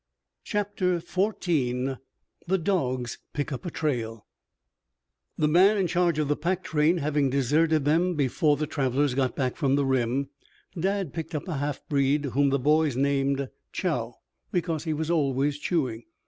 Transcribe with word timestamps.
CHAPTER 0.43 0.97
XIV 0.99 1.99
THE 2.47 2.57
DOGS 2.57 3.19
PICK 3.33 3.51
UP 3.51 3.65
A 3.67 3.69
TRAIL 3.69 4.25
The 5.37 5.47
man 5.47 5.77
in 5.77 5.85
charge 5.85 6.17
of 6.17 6.27
the 6.27 6.35
pack 6.35 6.63
train 6.63 6.97
having 6.97 7.29
deserted 7.29 7.85
them 7.85 8.15
before 8.15 8.57
the 8.57 8.65
travelers 8.65 9.13
got 9.13 9.35
back 9.35 9.55
from 9.55 9.75
the 9.75 9.85
rim, 9.85 10.29
Dad 10.75 11.13
picked 11.13 11.35
up 11.35 11.47
a 11.47 11.57
half 11.57 11.87
breed 11.87 12.25
whom 12.25 12.49
the 12.49 12.57
boys 12.57 12.95
named 12.97 13.47
Chow, 13.71 14.15
because 14.51 14.85
he 14.85 14.93
was 14.95 15.11
always 15.11 15.59
chewing. 15.59 16.05